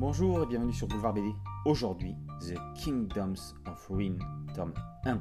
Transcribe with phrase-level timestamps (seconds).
[0.00, 1.34] Bonjour et bienvenue sur Boulevard BD.
[1.64, 4.16] Aujourd'hui, The Kingdoms of Ruin,
[4.54, 4.72] tome
[5.04, 5.20] 1.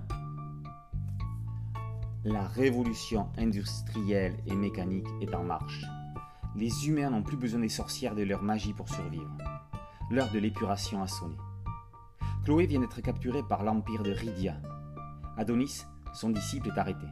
[2.25, 5.83] La révolution industrielle et mécanique est en marche.
[6.55, 9.35] Les humains n'ont plus besoin des sorcières de leur magie pour survivre.
[10.11, 11.37] L'heure de l'épuration a sonné.
[12.45, 14.61] Chloé vient d'être capturée par l'empire de Rydia.
[15.37, 17.07] Adonis, son disciple, est arrêté.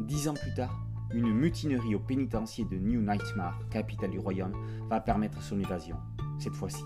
[0.00, 0.74] Dix ans plus tard,
[1.12, 4.56] une mutinerie au pénitencier de New Nightmare, capitale du royaume,
[4.88, 5.98] va permettre son évasion.
[6.38, 6.84] Cette fois-ci,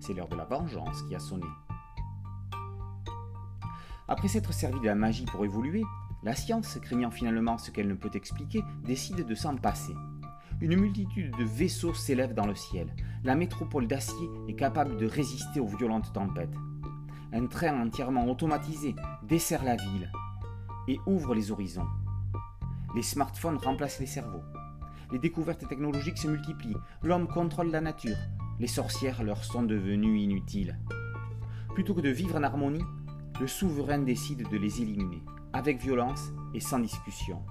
[0.00, 1.46] c'est l'heure de la vengeance qui a sonné.
[4.08, 5.84] Après s'être servi de la magie pour évoluer,
[6.22, 9.94] la science, craignant finalement ce qu'elle ne peut expliquer, décide de s'en passer.
[10.60, 12.94] Une multitude de vaisseaux s'élève dans le ciel.
[13.24, 16.54] La métropole d'acier est capable de résister aux violentes tempêtes.
[17.32, 20.12] Un train entièrement automatisé dessert la ville
[20.86, 21.88] et ouvre les horizons.
[22.94, 24.44] Les smartphones remplacent les cerveaux.
[25.10, 26.76] Les découvertes technologiques se multiplient.
[27.02, 28.16] L'homme contrôle la nature.
[28.58, 30.78] Les sorcières leur sont devenues inutiles.
[31.74, 32.84] Plutôt que de vivre en harmonie,
[33.40, 35.22] le souverain décide de les éliminer,
[35.52, 37.42] avec violence et sans discussion.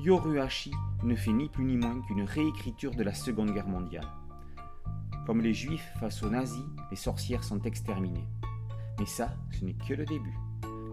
[0.00, 4.08] Yoruhashi ne fait ni plus ni moins qu'une réécriture de la Seconde Guerre mondiale.
[5.26, 8.26] Comme les juifs face aux nazis, les sorcières sont exterminées.
[8.98, 10.36] Mais ça, ce n'est que le début.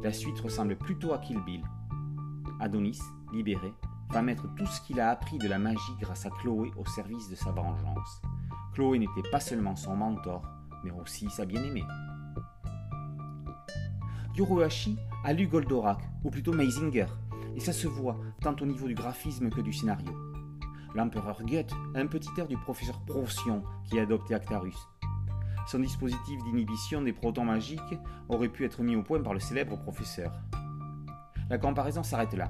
[0.03, 1.39] La suite ressemble plutôt à Kill.
[2.59, 2.99] Adonis,
[3.33, 3.73] libéré,
[4.09, 7.29] va mettre tout ce qu'il a appris de la magie grâce à Chloé au service
[7.29, 8.21] de sa vengeance.
[8.73, 10.43] Chloé n'était pas seulement son mentor,
[10.83, 11.83] mais aussi sa bien-aimée.
[14.35, 17.07] Yoruhashi a lu Goldorak, ou plutôt Meisinger,
[17.55, 20.11] et ça se voit tant au niveau du graphisme que du scénario.
[20.95, 24.77] L'empereur Goethe a un petit air du professeur Procyon qui a adopté Actarus.
[25.67, 27.99] Son dispositif d'inhibition des protons magiques
[28.29, 30.31] aurait pu être mis au point par le célèbre professeur.
[31.49, 32.49] La comparaison s'arrête là,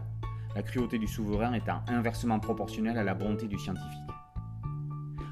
[0.56, 4.21] la cruauté du souverain étant inversement proportionnelle à la bonté du scientifique.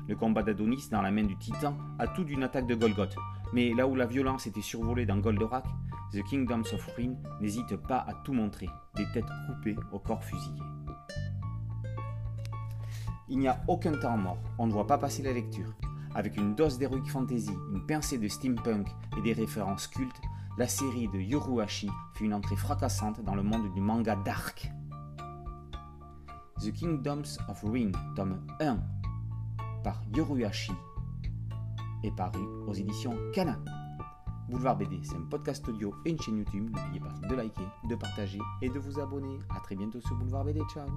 [0.10, 3.16] Le combat d'Adonis dans la main du titan a tout d'une attaque de Golgoth,
[3.54, 5.66] mais là où la violence était survolée dans Goldorak,
[6.14, 10.64] The Kingdoms of Ruin n'hésite pas à tout montrer, des têtes coupées au corps fusillé.
[13.28, 15.76] Il n'y a aucun temps mort, on ne voit pas passer la lecture.
[16.16, 20.22] Avec une dose d'heroic fantasy, une pincée de steampunk et des références cultes,
[20.58, 24.72] la série de Yoruhashi fait une entrée fracassante dans le monde du manga dark.
[26.62, 28.80] The Kingdoms of Ruin, tome 1,
[29.84, 30.74] par Yoruyashi
[32.04, 33.60] et paru aux éditions Kana.
[34.50, 36.70] Boulevard BD, c'est un podcast audio et une chaîne YouTube.
[36.76, 39.40] N'oubliez pas de liker, de partager et de vous abonner.
[39.50, 40.62] A très bientôt sur Boulevard BD.
[40.74, 40.88] Ciao